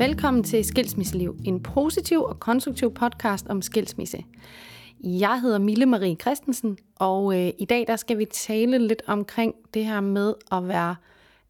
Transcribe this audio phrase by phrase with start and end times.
[0.00, 4.24] Velkommen til Skilsmisseliv, en positiv og konstruktiv podcast om skilsmisse.
[5.00, 9.54] Jeg hedder Mille Marie Christensen, og øh, i dag der skal vi tale lidt omkring
[9.74, 10.96] det her med at være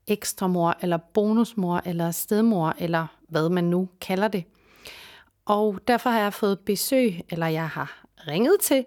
[0.06, 4.44] ekstramor, eller bonusmor, eller stedmor, eller hvad man nu kalder det.
[5.44, 8.84] Og derfor har jeg fået besøg, eller jeg har ringet til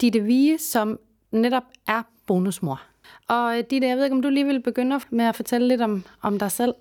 [0.00, 0.98] Ditte Vige, som
[1.30, 2.82] netop er bonusmor.
[3.28, 5.80] Og øh, Ditte, jeg ved ikke, om du lige vil begynde med at fortælle lidt
[5.80, 6.74] om, om dig selv?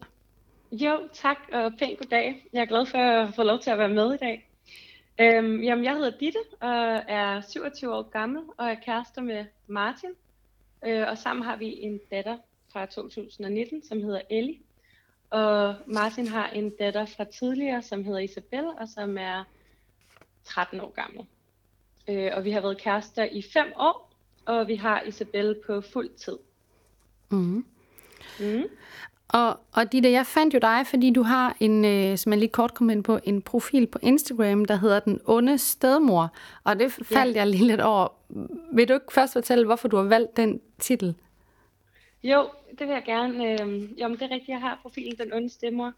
[0.71, 2.49] Jo, tak og pænt goddag.
[2.53, 4.49] Jeg er glad for at få lov til at være med i dag.
[5.19, 10.09] Øhm, jamen, jeg hedder Ditte og er 27 år gammel og er kærester med Martin.
[10.85, 12.37] Øh, og sammen har vi en datter
[12.73, 14.59] fra 2019, som hedder Ellie.
[15.29, 19.43] Og Martin har en datter fra tidligere, som hedder Isabel, og som er
[20.43, 21.25] 13 år gammel.
[22.07, 24.11] Øh, og vi har været kærester i fem år,
[24.45, 26.37] og vi har Isabel på fuld tid.
[27.31, 27.65] Mm.
[28.39, 28.63] Mm.
[29.33, 32.49] Og, og Ditte, jeg fandt jo dig, fordi du har en, øh, som jeg lige
[32.49, 36.33] kort kom ind på, en profil på Instagram, der hedder Den Onde Stedmor.
[36.63, 37.39] Og det faldt ja.
[37.39, 38.07] jeg lige lidt over.
[38.73, 41.15] Vil du ikke først fortælle, hvorfor du har valgt den titel?
[42.23, 43.51] Jo, det vil jeg gerne.
[43.51, 45.93] Øh, jamen, det er rigtigt, jeg har profilen Den Onde Stedmor.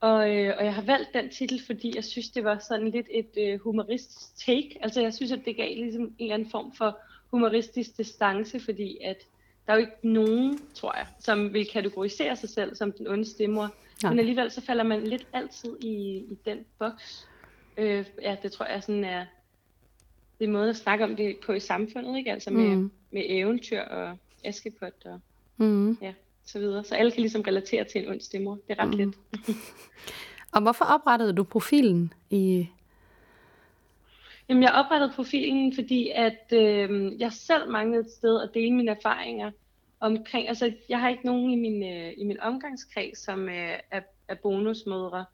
[0.00, 3.06] Og, øh, og jeg har valgt den titel, fordi jeg synes, det var sådan lidt
[3.10, 4.78] et øh, humoristisk take.
[4.82, 6.98] Altså jeg synes, at det gav ligesom en eller anden form for
[7.30, 9.16] humoristisk distance, fordi at
[9.66, 13.24] der er jo ikke nogen, tror jeg, som vil kategorisere sig selv som den onde
[13.24, 13.68] stemmer.
[14.02, 14.10] Ja.
[14.10, 17.28] Men alligevel så falder man lidt altid i, i den boks.
[17.76, 19.24] Øh, ja, det tror jeg sådan er,
[20.38, 22.32] det er måde at snakke om det på i samfundet, ikke?
[22.32, 22.90] Altså med, mm.
[23.10, 25.20] med eventyr og askepot og
[25.56, 25.98] mm.
[26.02, 26.12] ja,
[26.44, 26.84] så videre.
[26.84, 28.56] Så alle kan ligesom relatere til en ond stemmer.
[28.56, 28.96] Det er ret mm.
[28.96, 29.14] let.
[30.54, 32.68] og hvorfor oprettede du profilen i
[34.48, 38.90] Jamen, jeg oprettede profilen, fordi at øh, jeg selv manglede et sted at dele mine
[38.90, 39.50] erfaringer
[40.00, 44.00] omkring, altså jeg har ikke nogen i min, øh, i min omgangskreds, som øh, er,
[44.28, 45.24] er bonusmødre,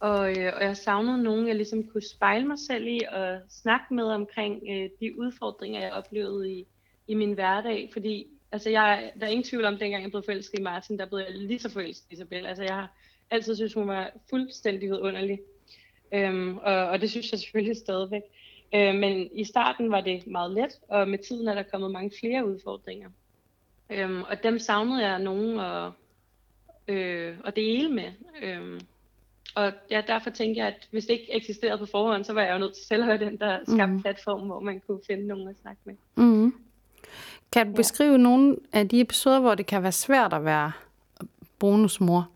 [0.00, 3.94] og, øh, og jeg savnede nogen, jeg ligesom kunne spejle mig selv i og snakke
[3.94, 6.66] med omkring øh, de udfordringer, jeg oplevede i,
[7.08, 10.58] i min hverdag, fordi altså jeg, der er ingen tvivl om, dengang jeg blev forelsket
[10.58, 12.46] i Martin, der blev jeg lige så forelsket i Isabel.
[12.46, 12.96] Altså jeg har
[13.30, 15.38] altid synes, hun var fuldstændig vidunderlig.
[16.14, 18.22] Øhm, og, og det synes jeg selvfølgelig stadigvæk.
[18.74, 22.12] Øh, men i starten var det meget let, og med tiden er der kommet mange
[22.20, 23.08] flere udfordringer.
[23.90, 25.90] Øhm, og dem savnede jeg nogen at,
[26.88, 28.12] øh, at dele med.
[28.42, 28.80] Øhm,
[29.54, 32.52] og ja, derfor tænkte jeg, at hvis det ikke eksisterede på forhånd, så var jeg
[32.52, 34.02] jo nødt til selv at være den, der skabte mm.
[34.02, 35.94] platform, hvor man kunne finde nogen at snakke med.
[36.16, 36.54] Mm.
[37.52, 37.76] Kan du ja.
[37.76, 40.72] beskrive nogle af de episoder, hvor det kan være svært at være
[41.58, 42.28] bonusmor?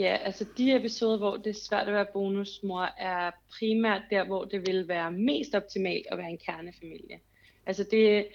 [0.00, 4.44] Ja, altså de episoder, hvor det er svært at være bonusmor, er primært der, hvor
[4.44, 7.20] det vil være mest optimalt at være en kernefamilie.
[7.66, 8.26] Altså det,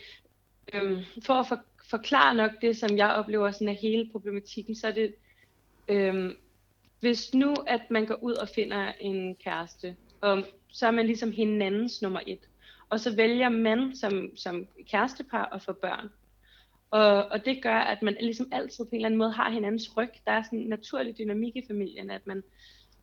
[0.74, 1.60] øhm, for at for,
[1.90, 5.16] forklare nok det, som jeg oplever sådan af hele problematikken, så er det,
[5.88, 6.38] øhm,
[7.00, 11.32] hvis nu at man går ud og finder en kæreste, og så er man ligesom
[11.32, 12.50] hinandens nummer et,
[12.90, 16.10] og så vælger man som, som kærestepar at få børn.
[16.92, 19.98] Og, og det gør, at man ligesom altid på en eller anden måde har hinandens
[19.98, 20.10] ryg.
[20.26, 22.44] Der er sådan en naturlig dynamik i familien, at man,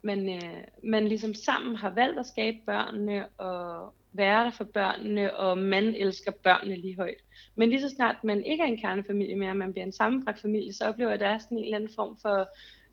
[0.02, 5.36] man, øh, man ligesom sammen har valgt at skabe børnene og være der for børnene,
[5.36, 7.22] og man elsker børnene lige højt.
[7.56, 10.72] Men lige så snart man ikke er en kernefamilie mere, man bliver en sammenbragt familie,
[10.72, 12.48] så oplever jeg, at der er sådan en eller anden form for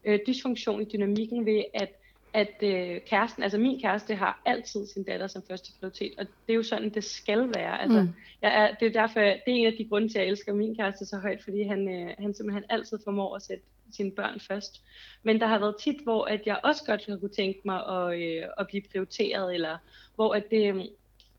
[0.06, 1.89] øh, dysfunktion i dynamikken ved, at
[2.34, 6.53] at øh, kæresten, altså min kæreste har altid sin datter som første prioritet, og det
[6.53, 7.81] er jo sådan, det skal være.
[7.81, 8.09] Altså, mm.
[8.41, 10.53] jeg er, det er derfor, det er en af de grunde til, at jeg elsker
[10.53, 14.39] min kæreste så højt, fordi han, øh, han simpelthen altid formår at sætte sine børn
[14.39, 14.81] først.
[15.23, 18.44] Men der har været tit, hvor at jeg også godt kunne tænke mig at, øh,
[18.57, 19.78] at blive prioriteret, eller
[20.16, 20.89] hvor at det,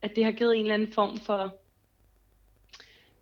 [0.03, 1.57] at det har givet en eller anden form for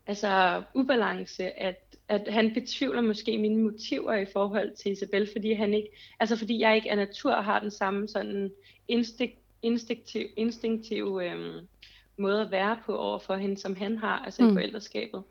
[0.06, 5.74] altså ubalance, at at han betvivler måske mine motiver i forhold til Isabel, fordi han
[5.74, 5.88] ikke,
[6.20, 8.52] altså fordi jeg ikke af natur har den samme sådan
[8.88, 11.68] instinkt, instinktiv, instinktiv øhm,
[12.16, 14.50] måde at være på over for hende, som han har, altså mm.
[14.50, 15.22] i forældreskabet.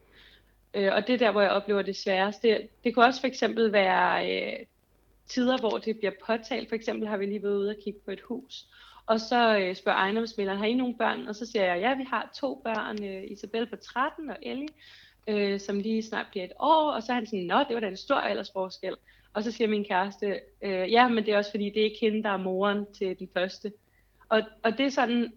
[0.73, 2.47] Øh, og det er der, hvor jeg oplever det sværeste.
[2.47, 4.65] Det, det kunne også for eksempel være øh,
[5.27, 6.69] tider, hvor det bliver påtalt.
[6.69, 8.65] For eksempel har vi lige været ude og kigge på et hus,
[9.05, 11.27] og så øh, spørger ejendomsmælderen, har I nogle børn?
[11.27, 14.69] Og så siger jeg, ja, vi har to børn, øh, Isabel på 13 og Ellie
[15.27, 17.79] øh, som lige snart bliver et år, og så er han sådan, nå, det var
[17.79, 18.95] da en stor aldersforskel.
[19.33, 21.99] Og så siger min kæreste, øh, ja, men det er også fordi, det er ikke
[22.01, 23.71] hende, der er moren til den første.
[24.29, 25.33] Og, og det er sådan,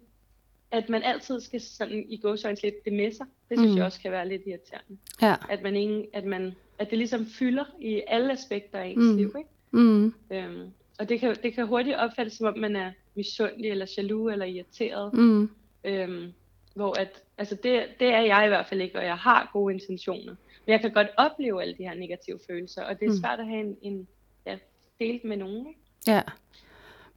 [0.71, 3.25] at man altid skal sådan i gåsøjens lidt det med sig.
[3.49, 3.77] Det synes mm.
[3.77, 4.97] jeg også kan være lidt irriterende.
[5.21, 5.35] Ja.
[5.49, 9.17] At, man ingen, at, man, at det ligesom fylder i alle aspekter af ens mm.
[9.17, 9.35] liv.
[9.37, 9.49] Ikke?
[9.71, 10.13] Mm.
[10.31, 14.31] Øhm, og det kan, det kan hurtigt opfattes, som om man er misundelig, eller jaloux,
[14.31, 15.13] eller irriteret.
[15.13, 15.49] Mm.
[15.83, 16.33] Øhm,
[16.75, 19.73] hvor at, altså det, det er jeg i hvert fald ikke, og jeg har gode
[19.73, 20.35] intentioner.
[20.65, 23.17] Men jeg kan godt opleve alle de her negative følelser, og det er mm.
[23.17, 24.07] svært at have en, en
[24.45, 24.57] ja,
[24.99, 25.67] delt med nogen.
[25.67, 25.79] Ikke?
[26.07, 26.21] Ja.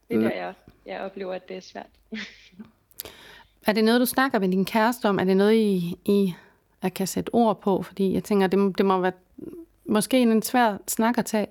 [0.08, 0.54] Det er der, jeg,
[0.86, 1.86] jeg oplever, at det er svært.
[3.66, 5.18] Er det noget, du snakker med din kæreste om?
[5.18, 6.34] Er det noget, I, I
[6.82, 7.82] jeg kan sætte ord på?
[7.82, 9.12] Fordi jeg tænker, det, det må være
[9.84, 11.46] måske en svær snak at tage.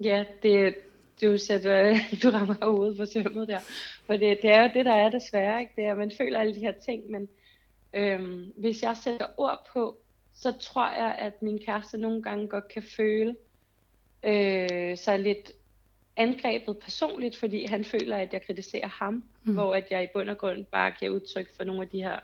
[0.00, 0.74] Ja, det,
[1.22, 3.60] du, sætter, du rammer hovedet på sømmet der.
[4.06, 5.60] For det, det er jo det, der er desværre.
[5.60, 5.72] Ikke?
[5.76, 7.28] Det er, man føler alle de her ting, men
[7.94, 9.98] øhm, hvis jeg sætter ord på,
[10.34, 13.36] så tror jeg, at min kæreste nogle gange godt kan føle
[14.22, 15.52] øh, sig lidt
[16.16, 19.54] angrebet personligt, fordi han føler, at jeg kritiserer ham, mm.
[19.54, 22.18] hvor at jeg i bund og grund bare giver udtryk for nogle af de her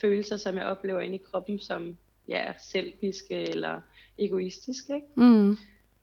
[0.00, 1.96] følelser, som jeg oplever inde i kroppen, som
[2.28, 3.80] ja, er selviske eller
[4.18, 4.94] egoistiske.
[4.94, 5.06] Ikke?
[5.16, 5.56] Mm.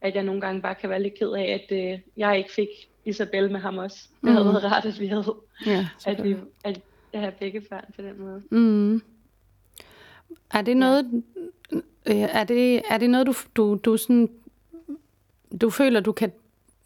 [0.07, 2.67] At jeg nogle gange bare kan være lidt ked af, at øh, jeg ikke fik
[3.05, 4.07] Isabel med ham også.
[4.21, 4.53] Det havde Mhm.
[4.53, 5.35] været rart, at vi havde,
[5.65, 6.79] Ja, at vi at
[7.13, 8.41] jeg har begge børn på den måde.
[8.51, 9.01] Mm.
[10.53, 11.23] Er det noget,
[12.05, 14.29] øh, er det, er det noget du, du, du, sådan,
[15.61, 16.31] du føler, du kan,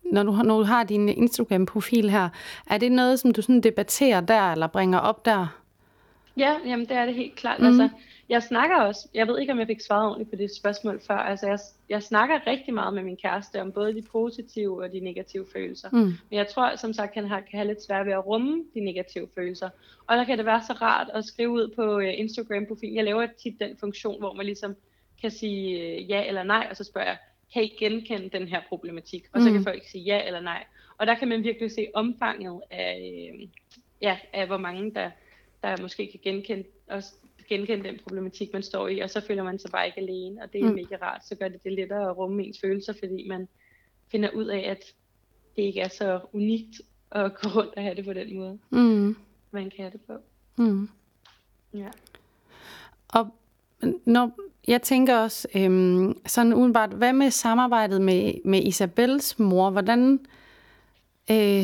[0.04, 2.30] når du, har- når du har din Instagram-profil her,
[2.68, 5.48] er det noget, som du sådan debatterer der, eller bringer op der?
[6.38, 7.60] Ja, jamen det er det helt klart.
[7.60, 7.66] Mm.
[7.66, 7.90] Altså,
[8.30, 11.16] jeg snakker også, jeg ved ikke, om jeg fik svaret ordentligt på det spørgsmål før.
[11.18, 11.60] Altså, jeg,
[11.90, 15.90] jeg snakker rigtig meget med min kæreste om både de positive og de negative følelser.
[15.92, 15.98] Mm.
[16.00, 18.80] Men jeg tror, som sagt, han har, kan have lidt svært ved at rumme de
[18.80, 19.70] negative følelser.
[20.08, 22.96] Og der kan det være så rart at skrive ud på øh, Instagram-profilen.
[22.96, 24.76] Jeg laver tit den funktion, hvor man ligesom
[25.22, 27.18] kan sige øh, ja eller nej, og så spørger jeg,
[27.54, 29.24] kan I genkende den her problematik?
[29.34, 29.54] Og så Mm.
[29.54, 30.64] kan folk sige ja eller nej.
[30.98, 33.48] Og der kan man virkelig se omfanget af, øh,
[34.02, 35.12] ja, af hvor mange, der,
[35.64, 37.14] der måske kan genkende, også
[37.50, 40.54] genkende den problematik, man står i, og så føler man sig bare ikke alene, og
[40.54, 40.76] det er Mm.
[40.76, 41.26] mega rart.
[41.28, 43.48] Så gør det det lettere at rumme ens følelser, fordi man
[44.12, 44.84] finder ud af, at
[45.56, 46.82] det ikke er så unikt
[47.12, 49.16] at gå rundt og have det på den måde, Mm.
[49.52, 50.14] man kan have det på.
[50.58, 50.90] Mm.
[51.74, 51.88] Ja.
[53.10, 53.28] Og
[54.06, 54.32] når,
[54.68, 59.70] jeg tænker også, øhm, sådan udenbart, hvad med samarbejdet med, med Isabels mor?
[59.70, 60.20] Hvordan,
[61.32, 61.64] øh,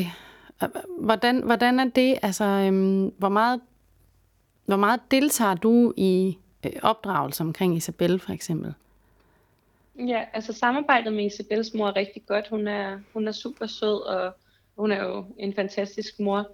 [1.00, 2.18] hvordan, hvordan er det?
[2.22, 3.60] Altså, øhm, hvor, meget,
[4.66, 8.74] hvor meget deltager du i øh, opdragelse omkring Isabel, for eksempel?
[9.98, 12.48] Ja, altså samarbejdet med Isabels mor er rigtig godt.
[12.48, 14.32] Hun er, hun er super sød, og
[14.76, 16.50] hun er jo en fantastisk mor.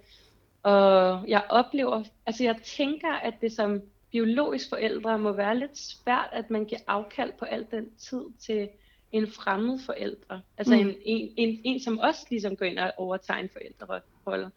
[0.63, 3.81] Og jeg oplever, altså jeg tænker, at det som
[4.11, 8.69] biologisk forældre må være lidt svært, at man giver afkald på al den tid til
[9.11, 10.41] en fremmed forældre.
[10.57, 10.79] Altså Mm.
[10.79, 14.51] en, en, en, en, som også ligesom går ind og overtager en forældrerolle.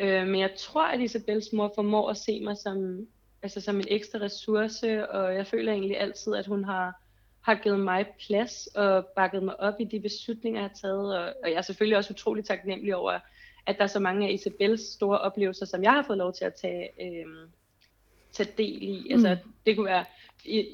[0.00, 3.06] Øh, men jeg tror, at Isabels mor formår at se mig som,
[3.42, 7.00] altså som en ekstra ressource, og jeg føler egentlig altid, at hun har
[7.40, 11.18] har givet mig plads og bakket mig op i de beslutninger, jeg har taget.
[11.18, 13.18] Og, og jeg er selvfølgelig også utrolig taknemmelig over,
[13.66, 16.44] at der er så mange af Isabels store oplevelser, som jeg har fået lov til
[16.44, 17.50] at tage, øhm,
[18.32, 19.02] tage del i.
[19.06, 19.12] Mm.
[19.12, 19.36] Altså,
[19.66, 20.04] det kunne være,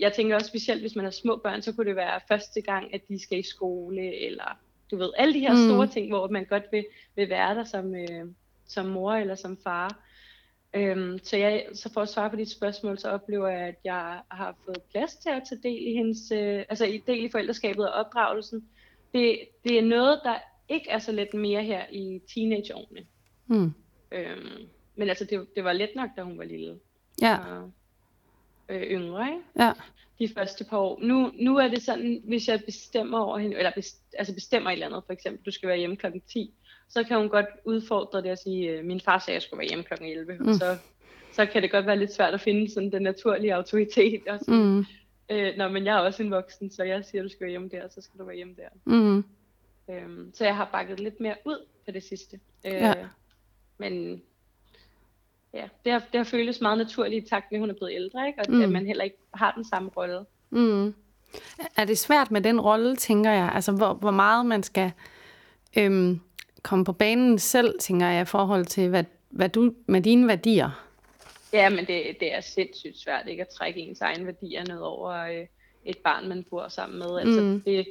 [0.00, 2.94] jeg tænker også specielt, hvis man har små børn, så kunne det være første gang,
[2.94, 4.58] at de skal i skole, eller
[4.90, 5.68] du ved, alle de her mm.
[5.68, 6.86] store ting, hvor man godt vil,
[7.16, 8.26] vil være der som, øh,
[8.68, 10.02] som mor eller som far.
[10.74, 14.20] Øhm, så, jeg, så for at svare på dit spørgsmål, så oplever jeg, at jeg
[14.30, 17.88] har fået plads til at tage del i hendes, øh, altså i del i forældreskabet
[17.88, 18.68] og opdragelsen.
[19.14, 23.06] Det, det er noget, der ikke er så let mere her i teenageårene.
[23.46, 23.72] Mm.
[24.12, 26.78] Øhm, men altså, det, det var let nok, da hun var lille
[27.22, 27.70] Ja, og
[28.68, 29.42] øh, yngre, ikke?
[29.58, 29.72] ja.
[30.18, 31.00] de første par år.
[31.02, 34.72] Nu, nu er det sådan, hvis jeg bestemmer over hende, eller best, altså bestemmer et
[34.72, 36.54] eller andet, for eksempel, du skal være hjemme klokken 10,
[36.88, 39.58] så kan hun godt udfordre det og sige, øh, min far sagde, at jeg skulle
[39.58, 40.54] være hjemme klokken 11, Mm.
[40.54, 40.76] så,
[41.32, 44.22] så kan det godt være lidt svært at finde sådan den naturlige autoritet.
[44.28, 44.84] Og sige, Mm.
[45.30, 47.50] øh, Nå, men jeg er også en voksen, så jeg siger, at du skal være
[47.50, 48.68] hjemme der, så skal du være hjemme der.
[48.84, 49.24] Mm.
[49.90, 52.40] Øhm, så jeg har bakket lidt mere ud på det sidste.
[52.66, 52.94] Øh, Ja.
[53.78, 54.22] Men
[55.54, 57.92] ja, det har, det har føltes meget naturligt i takt med, at hun er blevet
[57.94, 58.38] ældre, ikke?
[58.40, 58.62] og mm.
[58.62, 60.24] at man heller ikke har den samme rolle.
[60.50, 60.94] Mm.
[61.76, 63.50] Er det svært med den rolle, tænker jeg?
[63.54, 64.92] Altså, hvor, hvor meget man skal
[65.78, 66.20] øhm,
[66.66, 70.86] komme på banen selv, tænker jeg, i forhold til, hvad, hvad du med dine værdier.
[71.52, 75.10] Ja, men det, det er sindssygt svært ikke at trække ens egen værdier ned over
[75.10, 75.46] øh,
[75.84, 77.18] et barn, man bor sammen med.
[77.18, 77.60] Altså, mm.
[77.60, 77.86] det,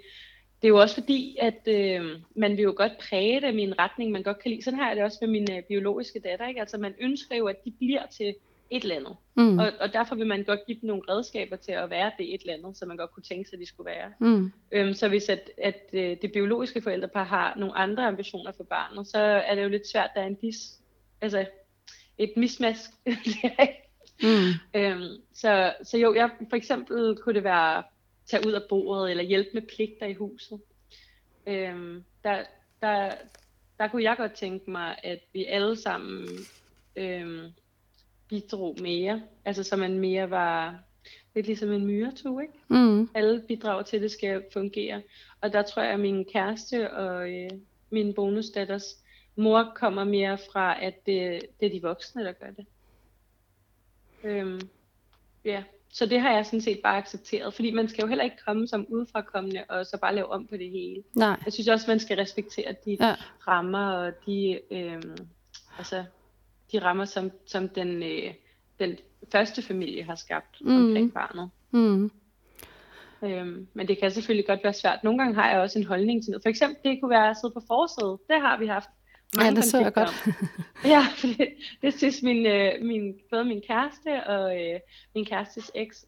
[0.62, 2.06] det er jo også fordi, at øh,
[2.36, 4.64] man vil jo godt præge dem i en retning, man godt kan lide.
[4.64, 6.48] Sådan har jeg det også med min øh, biologiske datter.
[6.48, 6.60] Ikke?
[6.60, 8.36] Altså, man ønsker jo, at de bliver til
[8.70, 9.16] et eller andet.
[9.36, 9.60] Mm.
[9.60, 12.42] Og, og derfor vil man godt give dem nogle redskaber til at være det et
[12.42, 14.12] eller andet, som man godt kunne tænke sig, at de skulle være.
[14.20, 14.52] Mm.
[14.72, 19.08] Øhm, så hvis at, at øh, det biologiske forældrepar har nogle andre ambitioner for barnet,
[19.08, 20.80] så er det jo lidt svært, der er en dis,
[21.22, 21.46] altså
[22.18, 22.90] et mismask.
[24.24, 24.80] Mm.
[24.80, 27.84] øhm, så, så jo, jeg, for eksempel kunne det være
[28.26, 30.62] tage ud af bordet, eller hjælpe med pligter i huset.
[31.48, 32.44] Øhm, der,
[32.82, 33.12] der,
[33.80, 36.28] der kunne jeg godt tænke mig, at vi alle sammen
[36.96, 37.52] øhm,
[38.30, 39.22] bidrog mere.
[39.46, 40.76] Altså så man mere var
[41.36, 42.54] lidt ligesom en myretue, ikke?
[42.68, 43.10] Mm.
[43.16, 45.02] alle bidrager til, at det skal fungere.
[45.42, 47.50] Og der tror jeg, at min kæreste og øh,
[47.90, 48.86] min bonusdatters
[49.36, 52.66] mor kommer mere fra, at det, det er de voksne, der gør det.
[54.24, 54.62] Øhm,
[55.46, 58.38] ja, så det har jeg sådan set bare accepteret, fordi man skal jo heller ikke
[58.48, 61.04] komme som udefrakommende og så bare lave om på det hele.
[61.16, 61.40] Nej.
[61.46, 63.16] Jeg synes også, man skal respektere de Ja.
[63.48, 65.18] rammer og de, øhm,
[65.78, 66.06] altså,
[66.72, 68.34] de rammer, som, som den, øh,
[68.80, 68.98] den
[69.32, 70.86] første familie har skabt mm.
[70.86, 71.50] omkring barnet.
[71.72, 72.12] Mm.
[73.24, 75.04] Øhm, men det kan selvfølgelig godt være svært.
[75.04, 76.44] Nogle gange har jeg også en holdning til noget.
[76.44, 78.20] For eksempel, det kunne være at sidde på forsædet.
[78.28, 78.90] Det har vi haft
[79.42, 80.28] Ja, det så jeg godt.
[80.94, 81.48] ja, for det,
[81.82, 84.80] det synes min, øh, min, både min kæreste og øh,
[85.16, 86.06] min kærestes eks,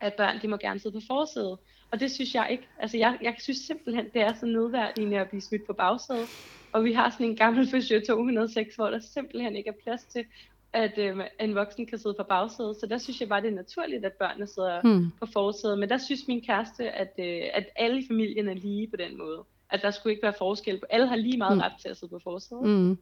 [0.00, 1.58] at børn, de må gerne sidde på forsædet.
[1.90, 2.68] Og det synes jeg ikke.
[2.78, 6.28] Altså, jeg, jeg synes simpelthen, det er så nedværdigende at blive smidt på bagsædet.
[6.76, 10.24] Og vi har sådan en gammel Peugeot 206, hvor der simpelthen ikke er plads til,
[10.72, 12.76] at øh, en voksen kan sidde på bagsædet.
[12.80, 15.10] Så der synes jeg bare, det er naturligt, at børnene sidder Hmm.
[15.20, 15.78] på forsædet.
[15.78, 19.18] Men der synes min kæreste, at, øh, at alle i familien er lige på den
[19.18, 19.38] måde.
[19.70, 20.86] At der skulle ikke være forskel på.
[20.90, 21.60] Alle har lige meget Mm.
[21.60, 22.62] ret til at sidde på forsædet.
[22.64, 22.98] Mm.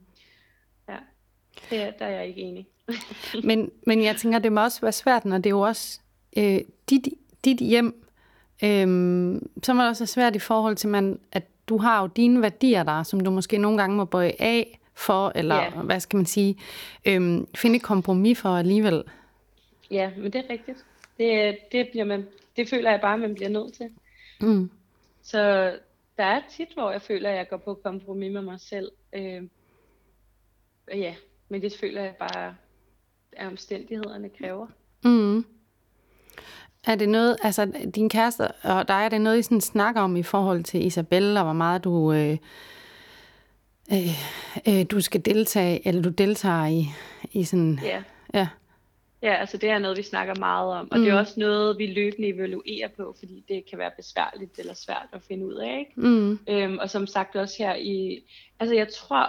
[0.89, 0.97] Ja,
[1.71, 2.67] det er, der er jeg ikke enig.
[3.49, 6.01] Men, men jeg tænker, det må også være svært, når det er jo også
[6.37, 7.09] øh, dit,
[7.45, 8.05] dit hjem,
[8.65, 12.43] øh, så må det også svært i forhold til, man, at du har jo dine
[12.43, 15.71] værdier der, som du måske nogle gange må bøje af for, eller Ja.
[15.71, 16.57] hvad skal man sige,
[17.05, 19.03] øh, finde et kompromis for alligevel.
[19.91, 20.85] Ja, men det er rigtigt.
[21.19, 23.91] Det, det, bliver man, det føler jeg bare, man bliver nødt til.
[24.41, 24.71] Mm.
[25.23, 25.39] Så
[26.17, 28.93] der er tit, hvor jeg føler, at jeg går på kompromis med mig selv.
[29.13, 29.43] Øh,
[30.93, 31.15] ja,
[31.49, 32.55] men det føler jeg bare,
[33.33, 34.67] at omstændighederne kræver.
[35.05, 35.45] Mm.
[36.87, 40.17] Er det noget, altså din kæreste og dig, er det noget, I sådan snakker om
[40.17, 42.37] i forhold til Isabelle, og hvor meget du, øh,
[43.93, 44.09] øh,
[44.69, 46.87] øh, du skal deltage, eller du deltager i,
[47.33, 48.03] i sådan, Ja.
[48.35, 48.49] ja.
[49.23, 51.05] Ja, altså det er noget, vi snakker meget om, og mm.
[51.05, 55.07] det er også noget, vi løbende evaluerer på, fordi det kan være besværligt eller svært
[55.13, 56.09] at finde ud af, ikke?
[56.09, 56.39] Mm.
[56.49, 58.25] Øhm, og som sagt også her i,
[58.61, 59.29] altså jeg tror,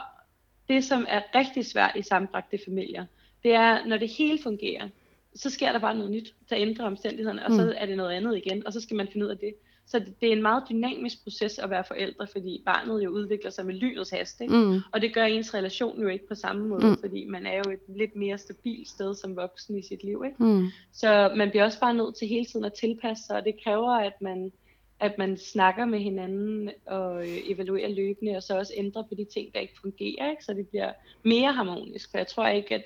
[0.67, 3.05] det som er rigtig svært i sammenbragte familier,
[3.43, 4.89] det er, når det hele fungerer,
[5.35, 8.37] så sker der bare noget nyt, der ændrer omstændighederne, og så er det noget andet
[8.37, 9.53] igen, og så skal man finde ud af det.
[9.87, 13.51] Så det, det er en meget dynamisk proces at være forældre, fordi barnet jo udvikler
[13.51, 14.55] sig med lynets hast, ikke?
[14.55, 14.79] Mm.
[14.91, 16.97] Og det gør ens relation jo ikke på samme måde, mm.
[16.99, 20.43] fordi man er jo et lidt mere stabilt sted som voksen i sit liv, ikke?
[20.43, 20.67] Mm.
[20.93, 23.91] Så man bliver også bare nødt til hele tiden at tilpasse sig, og det kræver,
[23.91, 24.51] at man,
[24.99, 29.25] at man snakker med hinanden og øh, evaluerer løbende, og så også ændrer på de
[29.33, 30.43] ting, der ikke fungerer, ikke?
[30.43, 30.91] så det bliver
[31.23, 32.11] mere harmonisk.
[32.11, 32.83] For jeg tror ikke, at,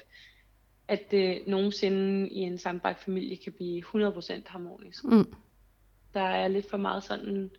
[0.90, 5.04] at det nogensinde i en sammenbragt familie kan blive 100% harmonisk.
[5.04, 5.34] Mm.
[6.14, 7.52] Der er lidt for meget sådan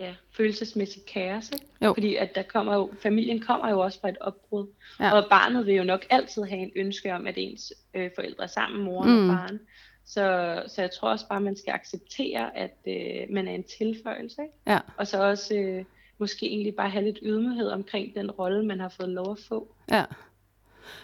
[0.00, 1.66] ja, følelsesmæssigt kaos, ikke?
[1.84, 1.94] Jo.
[1.94, 4.66] fordi at der kommer jo, familien kommer jo også fra et opbrud,
[5.00, 5.12] Ja.
[5.12, 8.48] og barnet vil jo nok altid have en ønske om, at ens øh, forældre er
[8.48, 9.30] sammen, moren Mm.
[9.30, 9.60] og faren.
[10.06, 14.42] Så, så jeg tror også bare, man skal acceptere, at øh, man er en tilføjelse,
[14.42, 14.54] ikke?
[14.66, 14.78] Ja.
[14.96, 15.84] og så også øh,
[16.18, 19.74] måske egentlig bare have lidt ydmyghed omkring den rolle, man har fået lov at få.
[19.90, 20.04] Ja.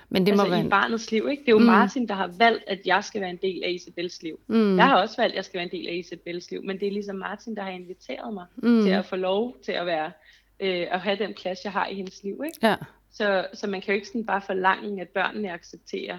[0.08, 0.66] Men det altså må være...
[0.66, 1.40] i barnets liv, ikke?
[1.40, 1.64] Det er jo mm.
[1.64, 4.40] Martin, der har valgt, at jeg skal være en del af Isabels liv.
[4.46, 4.76] Mm.
[4.76, 6.88] Jeg har også valgt, at jeg skal være en del af Isabels liv, men det
[6.88, 8.82] er ligesom Martin, der har inviteret mig Mm.
[8.82, 10.12] til at få lov til at være
[10.60, 12.42] øh, at have den plads, jeg har i hendes liv.
[12.46, 12.66] Ikke?
[12.66, 12.76] Ja.
[13.12, 16.18] Så, så man kan jo ikke sådan bare forlange, at børnene accepterer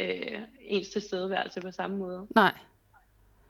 [0.00, 2.26] øh, ens tilstedeværelse på samme måde.
[2.34, 2.52] Nej.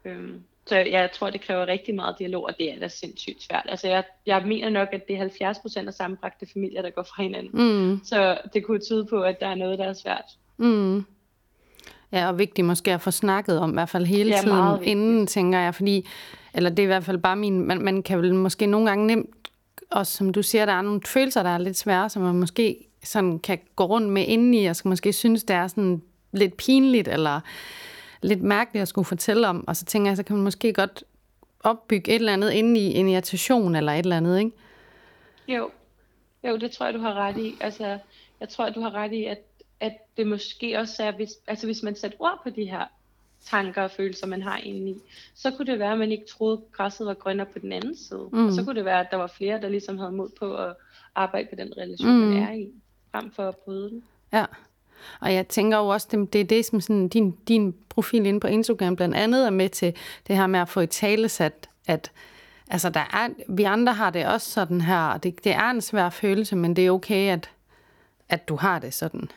[0.05, 3.67] Øhm, så jeg tror, det kræver rigtig meget dialog, og det er da sindssygt svært.
[3.69, 5.53] Altså jeg, jeg mener nok, at det er
[5.85, 7.51] 70% af sammenbragte familier, der går fra hinanden.
[7.53, 8.01] Mm.
[8.05, 10.25] Så det kunne tyde på, at der er noget, der er svært.
[10.57, 11.05] Mm.
[12.13, 15.27] Ja, og vigtigt måske at få snakket om, i hvert fald hele Ja, tiden, inden,
[15.27, 16.09] tænker jeg, fordi,
[16.55, 19.07] eller det er i hvert fald bare min, man, man kan vel måske nogle gange
[19.07, 19.31] nemt,
[19.91, 22.77] også som du siger, der er nogle følelser, der er lidt svære, som man måske
[23.05, 27.09] sådan kan gå rundt med indeni, og skal måske synes, det er sådan lidt pinligt,
[27.09, 27.41] eller
[28.23, 31.05] lidt mærkeligt at skulle fortælle om, og så tænker jeg, så kan man måske godt
[31.61, 34.53] opbygge et eller andet inde i en irritation, eller et eller andet, ikke?
[35.49, 35.71] Jo,
[36.45, 37.57] jo, det tror jeg, du har ret i.
[37.61, 37.99] Altså,
[38.41, 39.39] jeg tror, du har ret i, at,
[39.81, 42.85] at det måske også er, hvis, altså hvis man sætter ord på de her
[43.45, 44.95] tanker og følelser, man har indeni,
[45.35, 47.97] så kunne det være, at man ikke troede, at græsset var grønnere på den anden
[47.97, 48.29] side.
[48.33, 48.47] Mm.
[48.47, 50.75] Og så kunne det være, at der var flere, der ligesom havde mod på at
[51.15, 52.17] arbejde på den relation, mm.
[52.17, 52.69] man er i,
[53.11, 54.03] frem for at bryde den.
[54.33, 54.45] Ja.
[55.21, 58.41] Og jeg tænker jo også, det, det er det, som sådan, din, din profil inde
[58.41, 62.13] på Instagram blandt andet er med til, det her med at få i talesat, at
[62.71, 65.81] altså der er, vi andre har det også sådan her, og det, det er en
[65.81, 67.51] svær følelse, men det er okay, at,
[68.29, 69.31] at du har det sådan.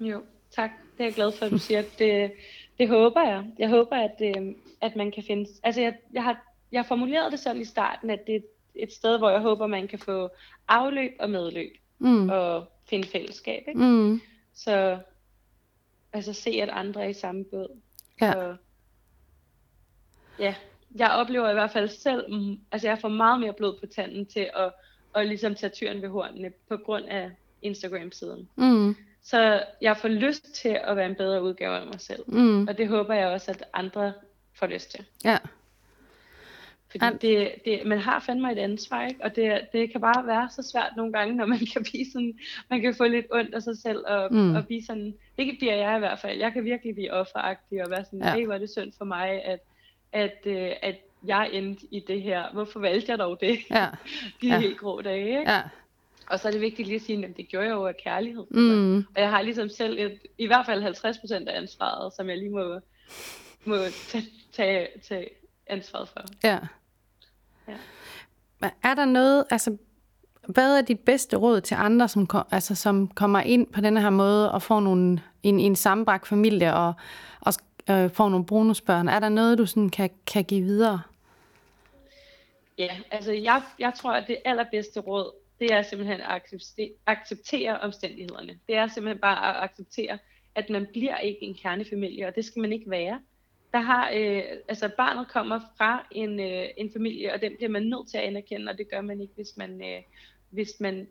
[0.00, 0.70] Jo, tak.
[0.98, 1.82] Det er jeg glad for, at du siger.
[1.98, 2.32] Det,
[2.78, 3.44] det håber jeg.
[3.58, 5.50] Jeg håber, at, øh, at man kan finde...
[5.62, 6.40] Altså, jeg, jeg, har,
[6.72, 8.40] jeg har formuleret det sådan i starten, at det er
[8.74, 10.28] et sted, hvor jeg håber, man kan få
[10.68, 11.72] afløb og medløb.
[11.98, 12.28] Mm.
[12.28, 13.80] Og finde fællesskab, ikke?
[13.80, 14.20] Mm.
[14.58, 14.98] Så
[16.12, 17.80] altså se, at andre er i samme båd.
[18.20, 18.34] Ja.
[18.34, 18.56] Og,
[20.38, 20.54] ja,
[20.94, 24.26] jeg oplever i hvert fald selv, mm, altså jeg får meget mere blod på tanden
[24.26, 24.72] til at,
[25.14, 27.30] at ligesom tage tyren ved hornene på grund af
[27.62, 28.48] Instagram-siden.
[28.56, 28.96] Mm.
[29.22, 32.24] Så jeg får lyst til at være en bedre udgave af mig selv.
[32.26, 32.68] Mm.
[32.68, 34.12] Og det håber jeg også, at andre
[34.54, 35.04] får lyst til.
[35.24, 35.38] Ja.
[37.00, 39.24] Fordi An- det, det, man har fandme et ansvar, ikke?
[39.24, 42.38] og det, det kan bare være så svært nogle gange, når man kan blive sådan,
[42.70, 44.54] man kan få lidt ondt af sig selv, og, Mm.
[44.54, 47.90] og blive sådan, det bliver jeg i hvert fald, jeg kan virkelig blive offeragtig, og
[47.90, 48.34] være sådan, Ja.
[48.34, 49.60] hey, hvor er det synd for mig, at,
[50.12, 53.86] at, øh, at jeg endte i det her, hvorfor valgte jeg dog det, Ja.
[54.42, 54.58] de Ja.
[54.60, 55.50] helt grå dage, ikke?
[55.52, 55.62] Ja.
[56.30, 58.44] Og så er det vigtigt lige at sige, at det gjorde jeg jo af kærlighed.
[58.50, 58.96] Mm.
[58.96, 62.50] Og jeg har ligesom selv et, i hvert fald 50% af ansvaret, som jeg lige
[62.50, 62.80] må,
[63.64, 63.76] må
[64.08, 65.28] tage, tage, tage
[65.66, 66.20] ansvaret for.
[66.44, 66.58] Ja.
[67.68, 67.74] Ja.
[68.60, 69.76] Men Er der noget, altså,
[70.48, 74.00] hvad er dit bedste råd til andre, som, kom, altså, som kommer ind på denne
[74.00, 76.92] her måde og får nogle, en, en sammenbragt familie og,
[77.40, 77.52] og
[77.90, 79.08] øh, får nogle bonusbørn?
[79.08, 81.00] Er der noget, du sådan kan, kan give videre?
[82.78, 87.80] Ja, altså jeg, jeg tror, at det allerbedste råd, det er simpelthen at acceptere, acceptere
[87.80, 88.58] omstændighederne.
[88.66, 90.18] Det er simpelthen bare at acceptere,
[90.54, 93.20] at man bliver ikke en kernefamilie, og det skal man ikke være.
[93.72, 97.82] Der har, øh, altså barnet kommer fra en, øh, en familie, og den bliver man
[97.82, 100.02] nødt til at anerkende, og det gør man ikke, hvis man, øh,
[100.50, 101.08] hvis man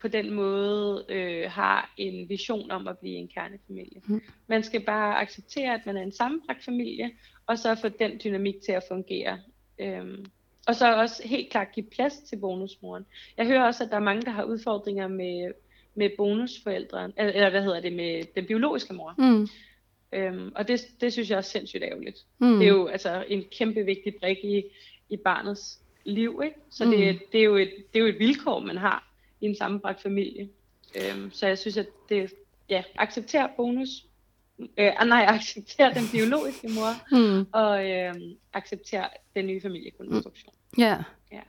[0.00, 4.00] på den måde øh, har en vision om at blive en kernefamilie.
[4.06, 4.22] Mm.
[4.46, 7.10] Man skal bare acceptere, at man er en sammenbragt familie,
[7.46, 9.40] og så få den dynamik til at fungere.
[9.78, 10.24] Øhm,
[10.66, 13.06] og så også helt klart give plads til bonusmoren.
[13.36, 15.52] Jeg hører også, at der er mange, der har udfordringer med,
[15.94, 19.14] med bonusforældren, eller, eller hvad hedder det, med den biologiske mor.
[19.18, 19.48] Mm.
[20.12, 22.18] Øhm, og det, det synes jeg er sindssygt ærgerligt.
[22.38, 22.58] Mm.
[22.58, 24.62] Det er jo altså en kæmpe vigtig brik i,
[25.10, 26.56] i barnets liv, ikke?
[26.70, 26.90] Så Mm.
[26.90, 29.08] det, det, er jo et, det er jo et vilkår, man har
[29.40, 30.48] i en sammenbragt familie.
[30.96, 32.32] Øhm, så jeg synes, at det,
[32.68, 33.88] ja, accepter bonus,
[34.60, 37.46] øh, ah, nej, accepter den biologiske mor, Mm.
[37.52, 38.14] og øh,
[38.52, 40.54] acceptere den nye familiekonstruktion.
[40.78, 40.96] Ja.
[41.32, 41.40] Ja.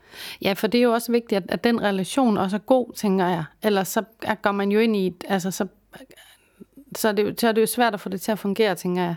[0.42, 3.26] ja, for det er jo også vigtigt, at, at den relation også er god, tænker
[3.28, 3.44] jeg.
[3.64, 4.04] Ellers så
[4.42, 5.68] går man jo ind i, altså så,
[6.98, 9.02] så, er det, så er det jo svært at få det til at fungere, tænker
[9.02, 9.16] jeg.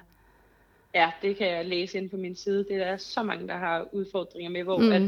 [0.94, 2.64] Ja, det kan jeg læse ind på min side.
[2.64, 4.92] Det er der så mange, der har udfordringer med, hvor Mm.
[4.92, 5.02] at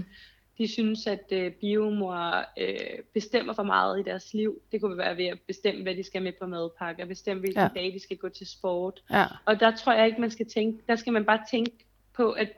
[0.59, 2.76] de synes, at øh, biomor øh,
[3.14, 4.61] bestemmer for meget i deres liv.
[4.72, 7.68] Det kunne være ved at bestemme, hvad de skal med på madpakker, bestemme, hvilke Ja.
[7.74, 9.02] dage de skal gå til sport.
[9.11, 11.72] Ja, Og der tror jeg ikke, man skal tænke, der skal man bare tænke
[12.16, 12.48] på, at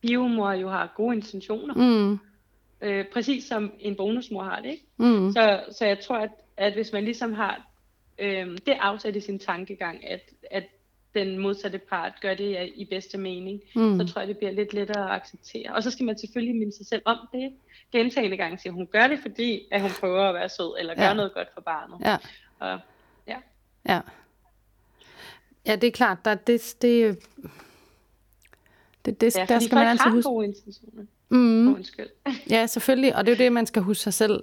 [0.00, 1.74] biomor jo har gode intentioner.
[1.74, 2.18] mm.
[2.82, 4.84] Øh, præcis som en bonusmor har det, ikke?
[4.96, 5.32] Mm.
[5.32, 7.66] Så, så jeg tror, at, at hvis man ligesom har
[8.18, 10.20] øh, det afsat i sin tankegang, at,
[10.50, 10.64] at
[11.14, 14.00] den modsatte part gør det i bedste mening, Mm.
[14.00, 15.74] så tror jeg, det bliver lidt lettere at acceptere.
[15.74, 17.52] Og så skal man selvfølgelig minde sig selv om det.
[17.92, 21.02] Gentagende gange siger, hun gør det, fordi at hun prøver at være sød, eller gør
[21.02, 21.14] Ja.
[21.14, 21.96] noget godt for barnet.
[22.06, 22.16] Ja,
[22.58, 22.78] Og,
[23.26, 23.36] ja.
[23.88, 24.00] ja.
[25.66, 27.18] Ja, det er klart, der, det, det,
[29.04, 30.28] det, det, Ja, der skal man altid har huske.
[30.28, 31.04] gode intentioner.
[31.28, 31.74] Mm.
[31.74, 32.08] Undskyld.
[32.50, 34.42] Ja, selvfølgelig, og det er jo det, man skal huske sig selv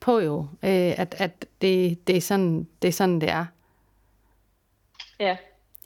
[0.00, 3.46] på jo, øh, at, at det, det, er sådan, det er sådan, det er.
[5.20, 5.36] Ja,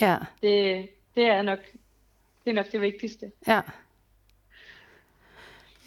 [0.00, 1.58] Ja, det, det er nok
[2.44, 3.32] det er nok det vigtigste.
[3.46, 3.60] ja.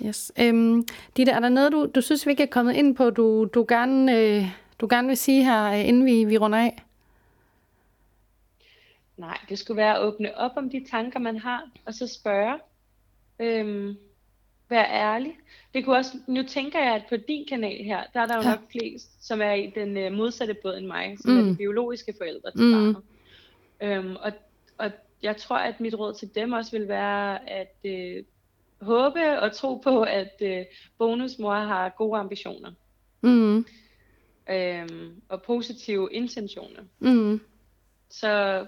[0.06, 0.32] Yes.
[0.40, 3.46] Øhm, Ditte, er der noget, du, du synes, vi ikke er kommet ind på, du,
[3.46, 4.46] du, gerne, øh,
[4.80, 6.84] du gerne vil sige her, øh, inden vi, vi runder af?
[9.18, 12.60] Nej, det skulle være at åbne op om de tanker, man har, og så spørge.
[13.40, 13.98] Øhm,
[14.74, 15.38] være ærlig.
[15.74, 18.42] Det kunne også, nu tænker jeg, at på din kanal her, der er der jo
[18.42, 18.50] Ja.
[18.50, 21.40] nok flest, som er i den øh, modsatte båd end mig, som mm.
[21.40, 22.72] Er de biologiske forældre til mm.
[22.72, 22.98] barnet.
[23.82, 24.32] Øhm, og,
[24.78, 24.92] og
[25.24, 28.24] jeg tror, at mit råd til dem også vil være at øh,
[28.82, 30.66] håbe og tro på, at øh,
[30.98, 32.72] bonusmor har gode ambitioner
[33.22, 33.66] Mm.
[34.50, 36.84] øhm, og positive intentioner.
[37.00, 37.42] Mm.
[38.10, 38.66] Så,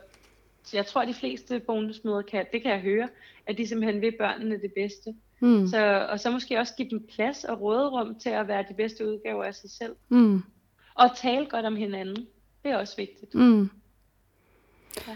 [0.64, 3.10] så jeg tror, at de fleste bonusmøder kan, det kan jeg høre,
[3.48, 5.16] at de simpelthen vil børnene det bedste.
[5.40, 5.68] Mm.
[5.68, 9.08] Så, og så måske også give dem plads og råderum til at være de bedste
[9.08, 9.96] udgaver af sig selv.
[10.10, 10.44] Mm.
[10.96, 12.28] Og tale godt om hinanden.
[12.64, 13.36] Det er også vigtigt.
[13.36, 13.70] Mm.
[15.08, 15.16] Ja.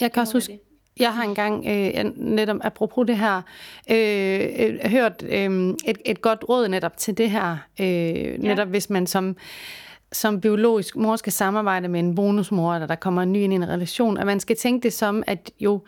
[0.00, 0.60] Jeg kan også huske,
[1.00, 3.42] jeg har engang, øh, netop apropos det her,
[3.90, 7.56] øh, øh, hørt øh, et, et godt råd netop til det her.
[7.80, 9.36] Øh, netop hvis man som,
[10.12, 13.56] som biologisk mor skal samarbejde med en bonusmor, eller der kommer en ny ind i
[13.56, 15.82] en relation, at man skal tænke det som, at jo,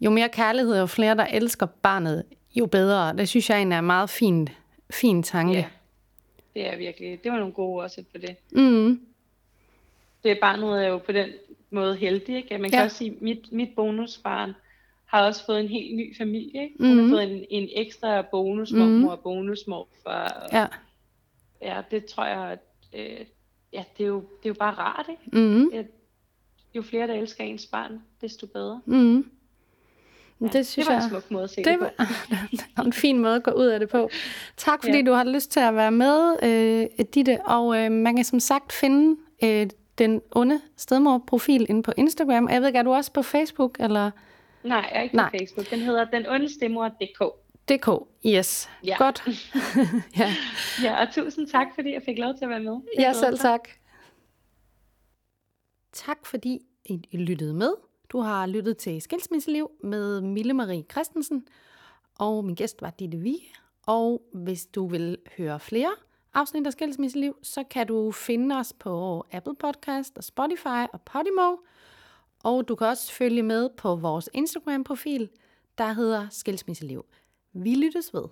[0.00, 3.16] jo mere kærlighed, og flere, der elsker barnet, jo bedre.
[3.16, 4.48] Det synes jeg egentlig er en meget fin,
[4.90, 5.52] fin tanke.
[5.52, 5.64] Ja,
[6.54, 7.24] det er virkelig.
[7.24, 8.36] Det var nogle gode også på det.
[8.52, 9.00] Mm,
[10.22, 11.28] Det er barnet er jo på den
[11.70, 12.36] måde heldig.
[12.36, 12.58] Ikke?
[12.58, 12.84] Man kan Ja.
[12.84, 14.52] også sige, at mit, mit bonusbarn
[15.04, 16.62] har også fået en helt ny familie.
[16.62, 16.74] Ikke?
[16.80, 16.98] Hun Mhm.
[16.98, 19.04] har fået en, en ekstra bonusmor Mhm.
[19.04, 19.88] og bonusmor.
[20.02, 20.66] For, ja.
[21.62, 22.58] ja, det tror jeg, at,
[22.94, 23.26] øh,
[23.72, 25.06] ja, det er, jo, det er jo bare rart.
[25.10, 25.40] Ikke?
[25.46, 25.86] Mm, at
[26.74, 28.80] jo flere, der elsker ens barn, desto bedre.
[28.86, 29.30] mm.
[30.40, 32.04] Ja, det synes det var jeg, en smuk måde at se det det, på.
[32.76, 34.10] var en fin måde at gå ud af det på.
[34.56, 35.02] Tak fordi Ja.
[35.02, 37.38] du har lyst til at være med, øh, Ditte.
[37.44, 39.66] Og øh, man kan som sagt finde øh,
[39.98, 42.44] den onde stedmor-profil inde på Instagram.
[42.46, 43.76] Og Jeg ved ikke, er du også på Facebook?
[43.80, 44.10] Eller?
[44.64, 45.30] Nej, jeg er ikke Nej.
[45.30, 45.70] på Facebook.
[45.70, 46.48] Den hedder Den Onde.
[47.68, 47.88] DK,
[48.26, 48.70] yes.
[48.84, 48.96] Ja.
[48.98, 49.28] Godt.
[50.18, 50.30] ja.
[50.82, 52.72] Ja, og tusind tak, fordi jeg fik lov til at være med.
[52.98, 53.68] Ja, jeg glad selv tak.
[55.92, 57.72] Tak fordi I lyttede med.
[58.12, 61.46] Du har lyttet til Skilsmisseliv med Mille Marie Christensen,
[62.18, 63.52] og min gæst var Ditte Vi.
[63.86, 65.90] Og hvis du vil høre flere
[66.34, 71.56] afsnit af Skilsmisseliv, så kan du finde os på Apple Podcast og Spotify og Podimo.
[72.44, 75.28] Og du kan også følge med på vores Instagram-profil,
[75.78, 77.04] der hedder Skilsmisseliv.
[77.52, 78.24] Vi lyttes ved.